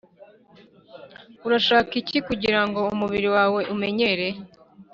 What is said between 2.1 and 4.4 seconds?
kugirango umubiri wawe umenyere